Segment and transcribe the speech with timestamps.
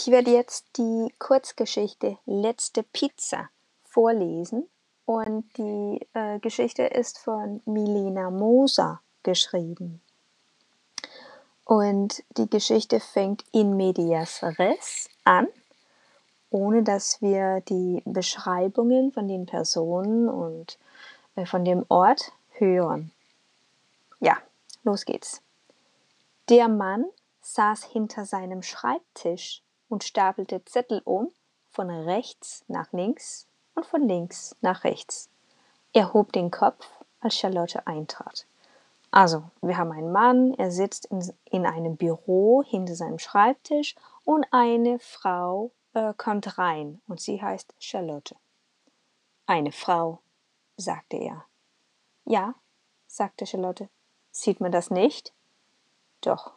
[0.00, 3.48] Ich werde jetzt die Kurzgeschichte Letzte Pizza
[3.82, 4.68] vorlesen
[5.06, 10.00] und die äh, Geschichte ist von Milena Moser geschrieben.
[11.64, 15.48] Und die Geschichte fängt in medias res an,
[16.50, 20.78] ohne dass wir die Beschreibungen von den Personen und
[21.34, 23.10] äh, von dem Ort hören.
[24.20, 24.36] Ja,
[24.84, 25.42] los geht's.
[26.48, 27.04] Der Mann
[27.40, 31.30] saß hinter seinem Schreibtisch und stapelte Zettel um,
[31.70, 35.28] von rechts nach links und von links nach rechts.
[35.92, 36.86] Er hob den Kopf,
[37.20, 38.46] als Charlotte eintrat.
[39.10, 44.46] Also, wir haben einen Mann, er sitzt in, in einem Büro hinter seinem Schreibtisch und
[44.50, 48.36] eine Frau äh, kommt rein und sie heißt Charlotte.
[49.46, 50.20] Eine Frau,
[50.76, 51.44] sagte er.
[52.26, 52.54] Ja,
[53.06, 53.88] sagte Charlotte.
[54.30, 55.32] Sieht man das nicht?
[56.20, 56.52] Doch.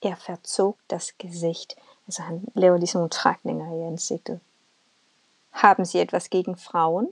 [0.00, 1.76] Er verzog das Gesicht.
[2.08, 4.40] Altså han laver ligesom nogle trækninger i ansigtet.
[5.50, 7.08] Haben Sie etwas gegen Frauen?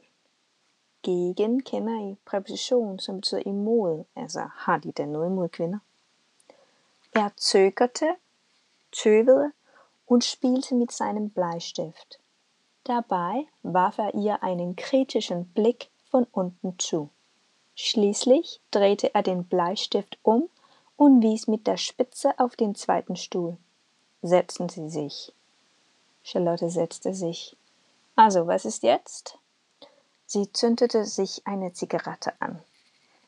[1.03, 4.05] Gegen kender I Präposition, som betyder imod.
[4.15, 5.79] Altså har de da noget imod kvinder?
[7.15, 8.17] Er zögerte,
[8.93, 9.53] tøvede
[10.07, 12.19] und spielte mit seinem Bleistift.
[12.87, 17.09] Dabei warf er ihr einen kritischen Blick von unten zu.
[17.75, 20.49] Schließlich drehte er den Bleistift um
[20.97, 23.59] und wies mit der Spitze auf den zweiten Stuhl.
[24.23, 25.33] Setzen Sie sich.
[26.23, 27.57] Charlotte setzte sich.
[28.17, 29.39] Also, was ist jetzt?
[30.27, 32.61] Sie zündete sich eine Zigarette an.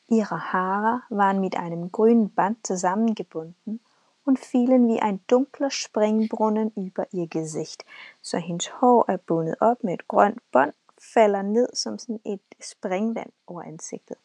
[0.07, 3.79] Ihre Haare waren mit einem grünen Band zusammengebunden
[4.25, 7.85] und fielen wie ein dunkler Springbrunnen über ihr Gesicht,
[8.21, 12.41] så hendes hår er bundet op med et grønt bånd, falder ned som sådan et
[12.61, 14.17] springvand over ansigtet.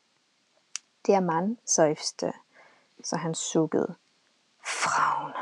[1.06, 2.32] Der Mann seufzte,
[3.02, 3.94] så han sukkede.
[4.60, 5.32] Frauen,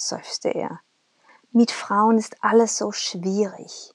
[0.00, 0.80] seufzte er.
[1.52, 3.94] Mit Frauen ist alles so schwierig.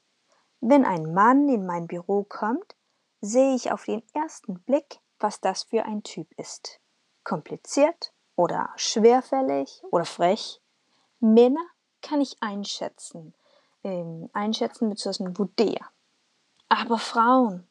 [0.61, 2.75] Wenn ein Mann in mein Büro kommt,
[3.21, 6.79] sehe ich auf den ersten Blick, was das für ein Typ ist.
[7.23, 10.61] Kompliziert oder schwerfällig oder frech.
[11.19, 11.65] Männer
[12.01, 13.33] kann ich einschätzen.
[13.83, 15.33] Ähm, einschätzen bzw.
[15.33, 15.85] vurdere.
[16.69, 17.67] Aber Frauen,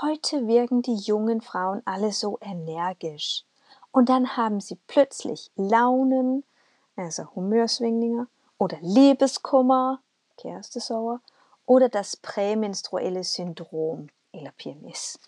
[0.00, 3.44] heute wirken die jungen Frauen alle so energisch.
[3.90, 6.44] Und dann haben sie plötzlich Launen,
[6.98, 8.26] also Humörswinglinge,
[8.58, 10.00] oder Liebeskummer,
[10.36, 11.20] Kerstesauer,
[11.66, 15.18] oder das prämenstruelle Syndrom, eller PMS.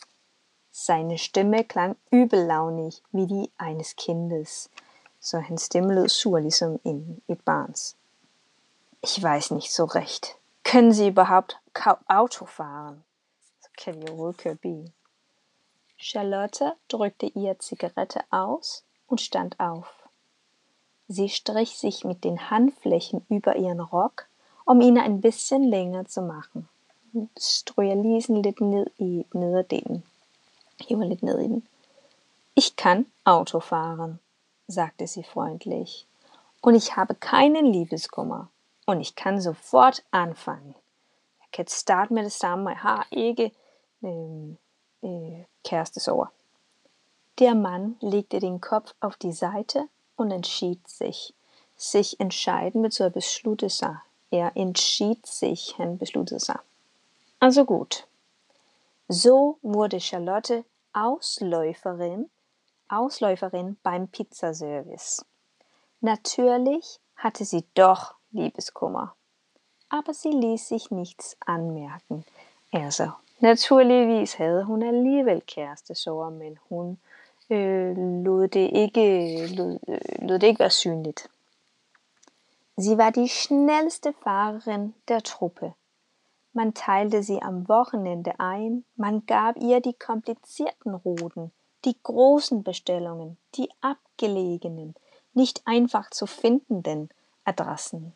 [0.72, 4.70] Seine Stimme klang übellaunig wie die eines Kindes,
[5.20, 7.22] så hans stemme lød sur ligesom en.
[9.03, 10.36] Ich weiß nicht so recht.
[10.64, 11.59] Können Sie überhaupt
[12.09, 13.04] Auto fahren?
[13.60, 14.92] Så kan vi overhovedet køre bil.
[15.97, 19.99] Charlotte drückte ihr Zigarette aus und stand auf.
[21.12, 24.28] Sie strich sich mit den Handflächen über ihren Rock,
[24.65, 26.69] um ihn ein bisschen länger zu machen.
[27.37, 30.04] Sådan lidt ned i nederdelen.
[30.88, 31.62] Ned.
[32.54, 34.21] Ich kann Auto fahren,
[34.69, 36.06] sagte sie freundlich.
[36.60, 38.48] Und ich habe keinen Liebeskummer.
[38.87, 40.77] Und ich kann sofort anfangen.
[41.41, 43.50] Jeg kan starte med det samme, og jeg har ikke
[44.04, 44.54] øh,
[45.03, 46.32] äh, Kærestesorger.
[47.38, 49.88] Der Mann legte den Kopf auf die Seite
[50.20, 51.34] und entschied sich.
[51.76, 53.97] Sich entscheiden betyder beslutte sig.
[54.31, 56.58] Er entschied sich, han besluttede sig.
[57.41, 58.06] Also gut.
[59.09, 62.30] So wurde Charlotte Ausläuferin,
[62.88, 65.25] Ausläuferin beim Pizzaservice.
[66.00, 69.14] Natürlich hatte sie doch Liebeskummer.
[69.88, 72.25] Aber sie ließ sich nichts anmerken.
[72.70, 77.00] Also Naturligvis havde hun alligevel kærestesorger, men hun
[77.50, 81.28] øh, lod, det ikke, lod, øh, lod det ikke være synligt.
[82.78, 85.72] Sie war die schnellste Fahrerin der Truppe.
[86.52, 91.52] Man teilte sie am Wochenende ein, man gab ihr die komplizierten Routen,
[91.84, 94.94] die großen Bestellungen, die abgelegenen,
[95.34, 97.10] nicht einfach zu findenden
[97.44, 98.14] Adressen.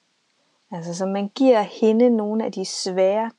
[0.70, 3.30] Altså, så man giver hende nogle af de svære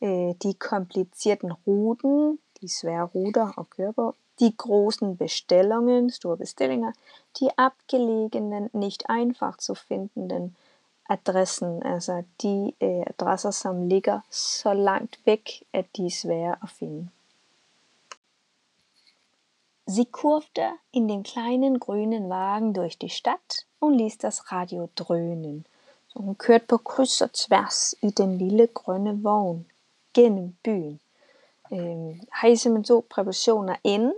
[0.00, 6.92] äh, die komplizierten Routen, die svære ruter og køre die großen Bestellungen, store bestillinger,
[7.38, 10.56] die abgelegenen, nicht einfach zu findenden
[11.08, 16.70] Adressen, also die äh, adresser, som ligger så langt væk, at de er svære at
[16.70, 17.08] finde.
[19.86, 25.66] Sie kurfte in den kleinen grünen Wagen durch die Stadt und ließ das Radio dröhnen.
[26.08, 27.30] Så hun kørte på kryds og
[28.16, 29.66] den lille grønne vogn
[30.14, 31.00] gennem byen.
[31.72, 34.12] Øh, har I simpelthen to in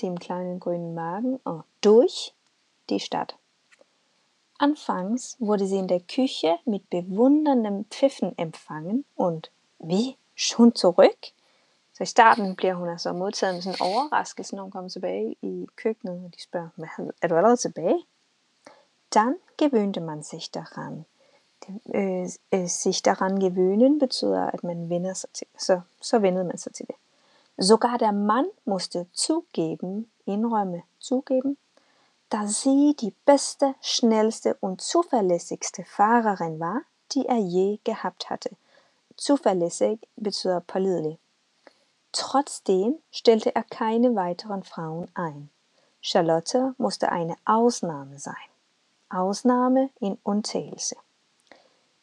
[0.00, 2.34] dem kleinen grünen Magen und durch
[2.88, 3.36] die Stadt.
[4.58, 10.16] Anfangs wurde sie in der Küche mit bewunderndem Pfiffen empfangen und wie?
[10.34, 11.32] Schon zurück?
[11.92, 15.36] Så i starten bliver hun altså modtaget med sådan en overraskelse, når hun kommer tilbage
[15.42, 16.68] i køkkenet, og de spørger,
[17.22, 18.04] er du allerede tilbage?
[19.14, 21.04] Dann gewöhnte man sich daran.
[21.92, 26.58] Äh, äh, sich daran gewöhnen betyder, at man vender sig til, så, så vendede man
[26.58, 26.96] sig til det.
[27.58, 31.58] Sogar der Mann musste zugeben, indrømme, zugeben,
[32.30, 36.80] dass sie die beste, schnellste und zuverlässigste Fahrerin war,
[37.12, 38.50] die er je gehabt hatte.
[39.16, 41.18] Zuverlässig betyder pålidelig.
[42.12, 45.50] Trotzdem stellte er keine weiteren Frauen ein.
[46.00, 48.34] Charlotte musste eine Ausnahme sein.
[49.10, 50.96] Ausnahme in Undtagelse.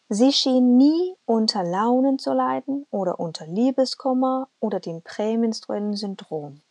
[0.10, 6.62] Sie schien nie unter Launen zu leiden oder unter Liebeskummer oder dem prämenstruellen Syndrom.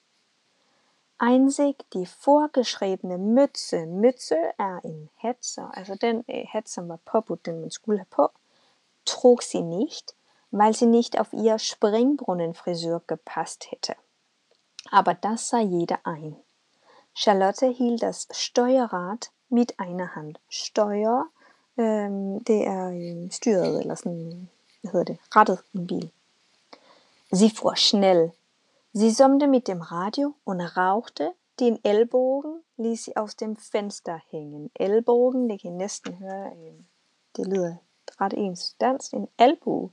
[1.19, 7.47] Einzig die vorgeschriebene Mütze, Mütze er in Hetzer, also den äh, hat, som var påbudt,
[7.47, 8.31] den man skulle have på,
[9.05, 10.15] trug sie nicht,
[10.51, 13.97] weil sie nicht auf ihr Springbrunnenfrisur gepasst hätte.
[14.91, 16.37] Aber das sah jeder ein.
[17.15, 20.39] Charlotte hielt das Steuerrad mit einer Hand.
[20.49, 21.27] Steuer
[21.79, 24.49] Øhm, det er øh, styret, eller sådan,
[24.81, 26.11] hvad hedder det, rettet en bil.
[27.35, 28.31] Sie fuhr schnell.
[28.95, 31.33] Sie summte mit dem Radio und rauchte.
[31.59, 34.71] Den Ellbogen ließ sie aus dem Fenster hängen.
[34.75, 36.75] Ellbogen, det kan I næsten høre, øh,
[37.37, 37.75] det lyder
[38.21, 39.15] ret ens dansk.
[39.15, 39.91] En albue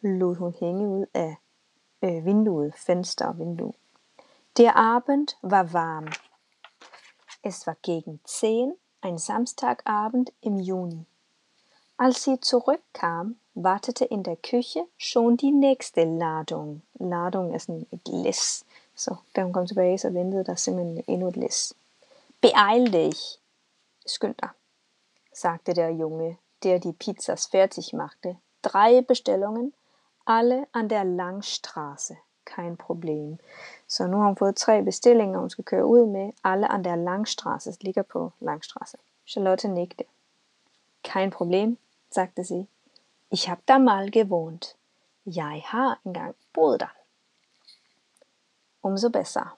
[0.00, 1.36] lod hun hænge ud af
[2.02, 3.72] øh, vinduet, fenster og vindue.
[4.56, 6.08] Der Abend war warm.
[7.44, 8.72] Es war gegen 10,
[9.02, 11.06] ein Samstagabend im Juni.
[11.98, 16.82] Als sie zurückkam, wartete in der Küche schon die nächste Ladung.
[16.98, 18.64] Ladung ist ein læs.
[18.94, 21.74] Så da hun kom tilbage, så ventede der simpelthen endnu et læs.
[22.40, 23.40] Beeil dich!
[24.06, 24.36] Skynd
[25.32, 28.36] sagte der Junge, der die Pizzas fertig machte.
[28.62, 29.72] Drei Bestellungen,
[30.26, 32.16] alle an der Langstraße.
[32.44, 33.38] Kein Problem.
[33.88, 36.32] Så nu har hun fået tre bestillinger, hun skal køre.
[36.42, 37.70] Alle an der Langstraße.
[37.70, 38.98] Det ligger på Langstraße.
[39.26, 40.04] Charlotte nickte.
[41.02, 41.78] Kein Problem,
[42.10, 42.66] sagte sie.
[43.30, 44.76] Ich hab da mal gewohnt.
[45.24, 46.90] Jeg har engang boet der.
[48.82, 49.56] Umso besser.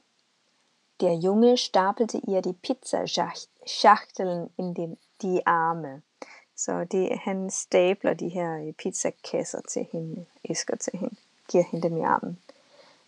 [1.00, 6.03] Der Junge stapelte ihr die Pizzaschachteln in die, die Arme.
[6.59, 11.17] Så det, han stabler de her pizzakasser til hende, æsker til hende,
[11.49, 12.39] giver hende dem i armen.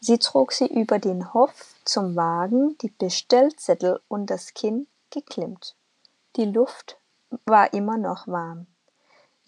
[0.00, 5.74] Sie trug sie über den Hof zum Wagen, die Bestellzettel und das Kinn geklemmt.
[6.36, 6.96] Die Luft
[7.44, 8.66] war immer noch warm.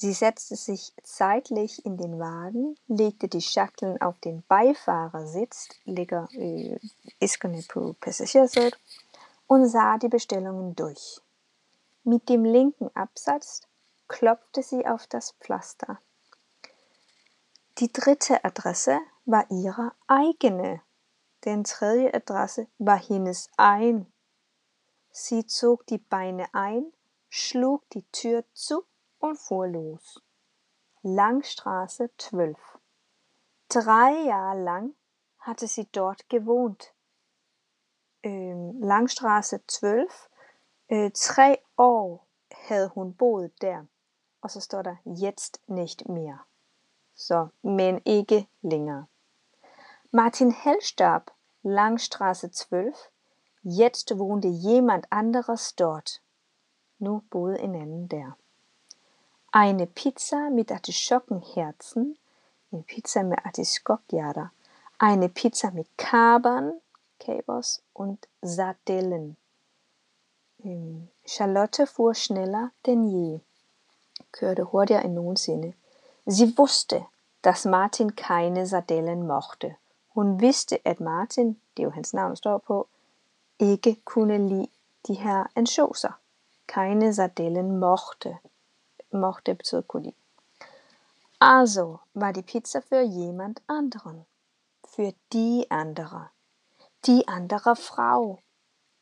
[0.02, 5.68] Sie setzte sich seitlich in den Wagen, legte die Schachteln auf den Beifahrersitz,
[7.68, 8.80] på passagersædet,
[9.46, 11.20] und sah die Bestellungen durch.
[12.02, 13.60] Mit dem linken Absatz
[14.08, 16.00] klopfte sie auf das Pflaster.
[17.78, 20.82] Die dritte Adresse war ihre eigene.
[21.44, 24.12] Den tredje Adresse war hendes egen.
[25.12, 26.92] Sie zog die Beine ein,
[27.28, 28.84] schlug die Tür zu
[29.22, 30.22] und fuhr los.
[31.02, 32.56] Langstraße 12.
[33.68, 34.94] Drei Jahre lang
[35.38, 36.92] hatte sie dort gewohnt.
[38.24, 40.28] Øh, Langstraße 12.
[40.90, 43.84] Øh, tre år havde hun boet der.
[44.40, 46.46] Og så står der jetzt nicht mehr.
[47.14, 49.06] Så, men ikke længere.
[50.10, 51.30] Martin Hellstab,
[51.62, 52.94] Langstraße 12.
[53.64, 56.22] Jetzt wohnte jemand anderes dort.
[56.98, 58.32] Nu boede en anden der.
[59.54, 62.16] Eine Pizza mit Artischockenherzen,
[62.72, 64.50] eine Pizza mit Artischokjada,
[64.96, 66.80] eine Pizza mit Kapern,
[67.20, 69.36] Capers und Sardellen.
[70.64, 73.40] Ähm, Charlotte fuhr schneller denn je,
[74.30, 75.74] kørte hurtigere end nogensinde.
[76.24, 77.04] Sie wusste,
[77.42, 79.76] dass Martin keine Sardellen mochte.
[80.14, 82.88] Hun vidste, at Martin, det er jo hans navn står på,
[83.58, 84.70] ikke kunne lide
[85.06, 86.18] de her ansjoser.
[86.66, 88.38] Keine Sardellen mochte
[89.12, 90.14] mochte Zirkuli.
[91.38, 94.26] Also war die Pizza für jemand anderen,
[94.84, 96.30] für die andere,
[97.06, 98.38] die andere Frau,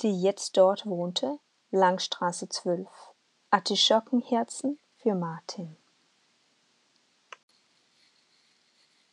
[0.00, 1.38] die jetzt dort wohnte,
[1.70, 2.88] Langstraße 12.
[3.50, 5.76] Artischockenherzen für Martin.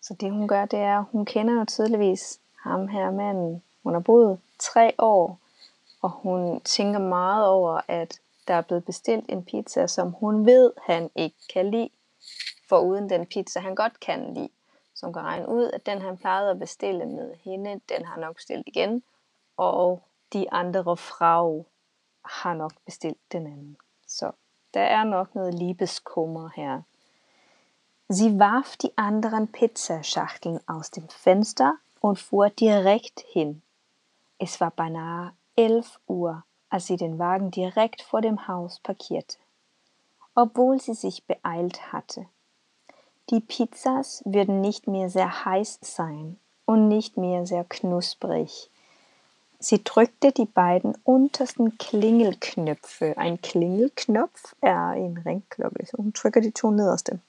[0.02, 3.64] Så det hun gør, det er, hun kender jo tydeligvis ham her manden.
[3.84, 5.40] Hun har boet tre år,
[6.02, 10.74] og hun tænker meget over, at der er blevet bestilt en pizza, som hun ved,
[10.84, 11.90] han ikke kan lide,
[12.70, 14.50] for uden den pizza, han godt kan lide.
[14.96, 18.20] Så hun kan regne ud, at den, han plejede at bestille med hende, den har
[18.20, 19.04] nok bestilt igen,
[19.58, 20.02] og
[20.34, 21.66] de andre frau
[22.26, 23.78] har nok bestilt den anden.
[24.08, 24.32] Så
[24.74, 26.82] der er nok noget Liebeskummer her.
[28.10, 33.62] Sie warf die anderen Pizzaschachteln aus dem Fenster und fuhr direkt hin.
[34.40, 39.38] Es war beinahe elf Uhr, als sie den Wagen direkt vor dem Haus parkierte,
[40.36, 42.26] obwohl sie sich beeilt hatte.
[43.30, 48.70] Die Pizzas würden nicht mehr sehr heiß sein und nicht mehr sehr knusprig.
[49.60, 53.18] Sie drückte die beiden untersten Klingelknöpfe.
[53.18, 57.20] Ein Klingelknopf er en ringklokke, så hun trykker de to nederste.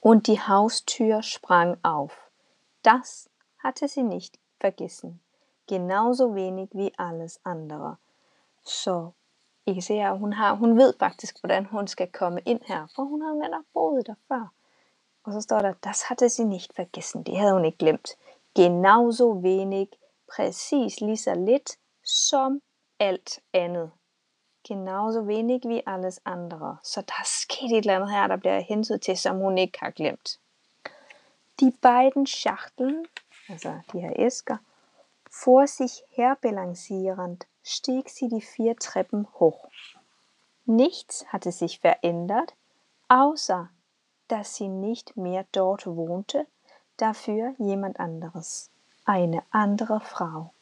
[0.00, 2.30] Und die Haustür sprang auf.
[2.82, 5.20] Das hatte sie nicht vergessen.
[5.66, 7.98] Genauso wenig wie alles andere.
[8.64, 9.10] Så
[9.66, 12.86] I kan se her, hun, har, hun ved faktisk, hvordan hun skal komme ind her,
[12.94, 14.52] for hun har jo netop boet der før.
[15.24, 17.22] Og så står der, das hatte sie nicht vergessen.
[17.22, 18.08] Det havde hun ikke glemt.
[18.56, 19.88] Genauso wenig,
[20.36, 21.70] præcis lige så lidt
[22.04, 22.60] som
[22.98, 23.90] alt andet.
[24.68, 26.76] Genauso wenig wie alles andere.
[26.82, 29.78] Så der er sket et eller andet her, der bliver hentet til, som hun ikke
[29.80, 30.38] har glemt.
[31.60, 33.06] Die beiden Schachteln,
[33.48, 34.56] altså de her æsker,
[35.44, 39.68] vor sich herbalancierend stieg sie die vier Treppen hoch.
[40.66, 42.54] Nichts hatte sich verändert,
[43.08, 43.68] außer
[44.28, 46.46] dass sie nicht mehr dort wohnte,
[46.96, 48.70] dafür jemand anderes,
[49.04, 50.52] eine andere Frau.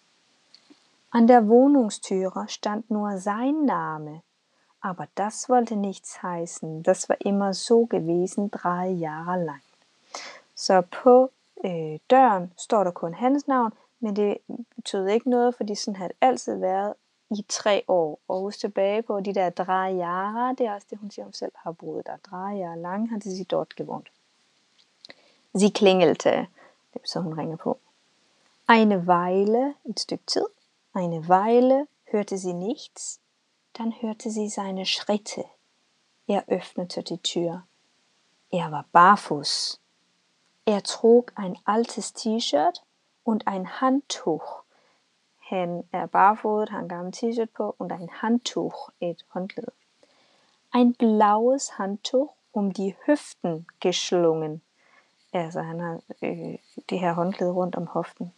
[1.10, 4.22] An der Wohnungstüre stand nur sein Name,
[4.80, 6.82] aber das wollte nichts heißen.
[6.82, 9.60] Das war immer so gewesen drei Jahre lang.
[10.54, 11.30] Så på
[11.64, 14.38] øh, døren står der kun hans navn, men det
[14.76, 16.94] betød ikke noget, fordi sådan har det altid været
[17.30, 18.18] i tre år.
[18.28, 21.32] Og husk tilbage på de der drei Jahre, det er også det, hun siger, hun
[21.32, 22.16] selv har boet der.
[22.16, 24.08] Drei Jahre lang har sie dort gewohnt.
[25.54, 26.46] Sie klingelte,
[27.04, 27.78] så hun ringer på.
[28.68, 30.46] Eine Weile, et stykke tid,
[30.94, 33.20] eine Weile hörte sie nichts,
[33.78, 35.44] dann hörte sie seine Schritte.
[36.28, 37.62] Er öffnete die Tür.
[38.52, 39.80] Er war barfuß.
[40.66, 42.82] Er trug ein altes T-Shirt
[43.24, 44.62] und ein Handtuch.
[45.50, 49.72] Han er barfodet, har en gammel t-shirt på, und ein Handtuch, et håndklæde.
[50.74, 54.62] Ein blaues Handtuch um die Hüften geschlungen.
[55.32, 58.32] Also han har øh, det her håndklæde rundt om hoften.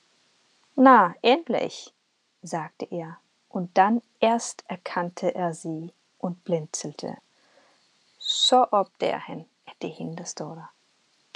[0.76, 1.94] Na, endlich,
[2.42, 7.16] sagte er, und dann erst erkannte er sie und blinzelte.
[8.18, 10.72] Så opdager han, at det er hende, der står der.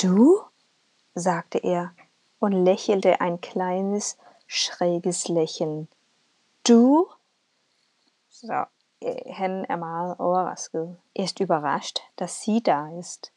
[0.02, 0.42] Du?
[1.16, 1.88] sagte er
[2.40, 4.16] und lächelte ein kleines,
[4.46, 5.88] schräges Lächeln.
[6.66, 7.08] Du?
[9.00, 13.32] Øh, han er meget overrasket, ist überrascht, dass sie da ist.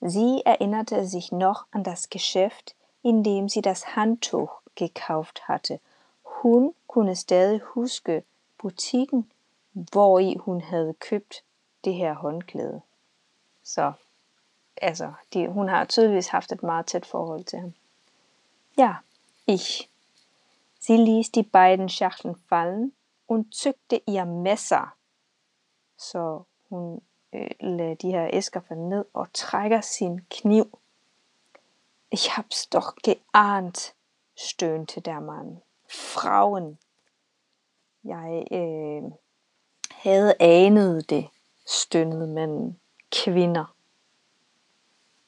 [0.00, 5.80] Sie erinnerte sich noch an das Geschäft, in dem sie das Handtuch gekauft hatte.
[6.24, 8.24] Hun kunne stadig huske
[8.58, 9.30] butikken,
[9.72, 11.44] hvor i hun havde købt
[11.84, 12.82] det her håndklæde.
[13.62, 13.92] Så
[14.76, 17.74] altså, de, hun har tydeligvis haft et meget tæt forhold til ham.
[18.76, 19.02] Ja,
[19.46, 19.90] ich.
[20.78, 22.92] Sie ließ die beiden Schachteln fallen
[23.26, 24.94] und zückte ihr Messer.
[25.96, 27.02] Så hun
[27.32, 30.78] øh, lader de her æsker falde ned og trækker sin kniv.
[32.10, 33.94] Ich hab's doch geahnt,
[34.36, 35.62] stöhnte der Mann.
[35.88, 36.78] Frauen.
[38.04, 39.12] Jeg øh,
[39.90, 41.28] havde anet det,
[41.66, 42.80] stønnede manden.
[43.10, 43.74] Kvinder.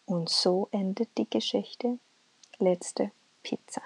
[0.06, 1.98] Und so endet die Geschichte.
[2.60, 3.10] Letzte
[3.44, 3.80] Pizza.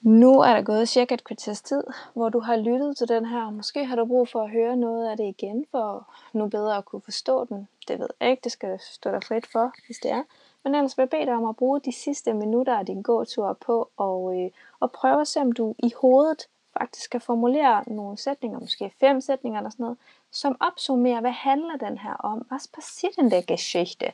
[0.00, 1.82] Nu er der gået cirka et kvarters tid,
[2.14, 3.50] hvor du har lyttet til den her.
[3.50, 6.84] Måske har du brug for at høre noget af det igen, for nu bedre at
[6.84, 7.68] kunne forstå den.
[7.88, 10.22] Det ved jeg ikke, det skal stå dig frit for, hvis det er.
[10.64, 13.52] Men ellers vil jeg bede dig om at bruge de sidste minutter af din gåtur
[13.52, 14.50] på og, øh,
[14.80, 16.48] og prøve at se, om du i hovedet
[16.78, 19.98] faktisk kan formulere nogle sætninger, måske fem sætninger eller sådan noget,
[20.30, 22.46] som opsummerer, hvad handler den her om?
[22.52, 24.12] Was passiert in der Geschichte?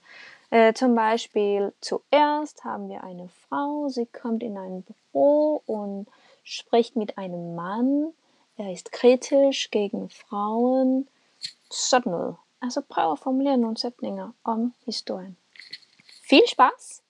[0.53, 6.07] Äh, zum Beispiel zuerst haben wir eine Frau, sie kommt in ein Büro und
[6.45, 8.13] spricht mit einem Mann.
[8.59, 11.09] Er ist kritisch gegen Frauen.
[12.61, 15.37] Altså prøv at formulere nogle sætninger om historien.
[16.29, 17.02] Viel Spaß!